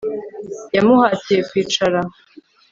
Yamuhatiye 0.75 1.41
kwicara 1.49 1.99